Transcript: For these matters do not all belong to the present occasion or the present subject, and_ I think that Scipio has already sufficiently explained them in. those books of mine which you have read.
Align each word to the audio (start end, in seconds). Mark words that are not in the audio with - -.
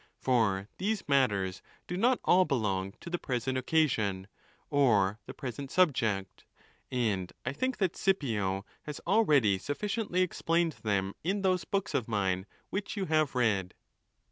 For 0.17 0.67
these 0.79 1.07
matters 1.07 1.61
do 1.85 1.95
not 1.95 2.19
all 2.25 2.43
belong 2.43 2.93
to 3.01 3.09
the 3.11 3.19
present 3.19 3.55
occasion 3.55 4.25
or 4.71 5.19
the 5.27 5.33
present 5.35 5.69
subject, 5.69 6.43
and_ 6.91 7.31
I 7.45 7.53
think 7.53 7.77
that 7.77 7.95
Scipio 7.95 8.65
has 8.81 8.99
already 9.05 9.59
sufficiently 9.59 10.21
explained 10.23 10.77
them 10.81 11.13
in. 11.23 11.43
those 11.43 11.65
books 11.65 11.93
of 11.93 12.07
mine 12.07 12.47
which 12.71 12.97
you 12.97 13.05
have 13.05 13.35
read. 13.35 13.75